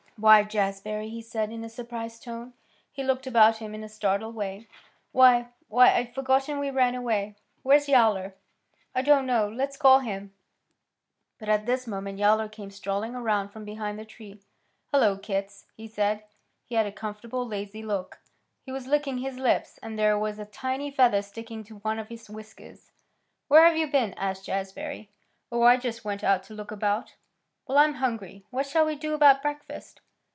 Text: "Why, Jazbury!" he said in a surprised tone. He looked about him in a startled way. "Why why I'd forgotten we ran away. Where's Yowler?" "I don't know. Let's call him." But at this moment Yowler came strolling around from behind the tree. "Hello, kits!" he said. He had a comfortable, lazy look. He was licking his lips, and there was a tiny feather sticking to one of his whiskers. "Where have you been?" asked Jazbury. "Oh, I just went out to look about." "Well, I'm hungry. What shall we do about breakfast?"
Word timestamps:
"Why, 0.17 0.43
Jazbury!" 0.43 1.09
he 1.09 1.23
said 1.23 1.51
in 1.51 1.63
a 1.63 1.69
surprised 1.69 2.21
tone. 2.21 2.53
He 2.93 3.03
looked 3.03 3.25
about 3.25 3.57
him 3.57 3.73
in 3.73 3.83
a 3.83 3.89
startled 3.89 4.35
way. 4.35 4.67
"Why 5.13 5.47
why 5.67 5.95
I'd 5.95 6.13
forgotten 6.13 6.59
we 6.59 6.69
ran 6.69 6.93
away. 6.93 7.37
Where's 7.63 7.89
Yowler?" 7.89 8.35
"I 8.93 9.01
don't 9.01 9.25
know. 9.25 9.49
Let's 9.49 9.77
call 9.77 9.97
him." 9.97 10.31
But 11.39 11.49
at 11.49 11.65
this 11.65 11.87
moment 11.87 12.19
Yowler 12.19 12.47
came 12.49 12.69
strolling 12.69 13.15
around 13.15 13.49
from 13.49 13.65
behind 13.65 13.97
the 13.97 14.05
tree. 14.05 14.39
"Hello, 14.91 15.17
kits!" 15.17 15.65
he 15.75 15.87
said. 15.87 16.21
He 16.67 16.75
had 16.75 16.85
a 16.85 16.91
comfortable, 16.91 17.43
lazy 17.47 17.81
look. 17.81 18.19
He 18.63 18.71
was 18.71 18.85
licking 18.85 19.17
his 19.17 19.37
lips, 19.39 19.79
and 19.81 19.97
there 19.97 20.19
was 20.19 20.37
a 20.37 20.45
tiny 20.45 20.91
feather 20.91 21.23
sticking 21.23 21.63
to 21.63 21.77
one 21.77 21.97
of 21.97 22.09
his 22.09 22.29
whiskers. 22.29 22.91
"Where 23.47 23.65
have 23.65 23.75
you 23.75 23.87
been?" 23.87 24.13
asked 24.17 24.45
Jazbury. 24.45 25.09
"Oh, 25.51 25.63
I 25.63 25.77
just 25.77 26.05
went 26.05 26.23
out 26.23 26.43
to 26.43 26.53
look 26.53 26.69
about." 26.69 27.15
"Well, 27.65 27.79
I'm 27.79 27.95
hungry. 27.95 28.45
What 28.51 28.67
shall 28.67 28.85
we 28.85 28.95
do 28.95 29.15
about 29.15 29.41
breakfast?" 29.41 29.99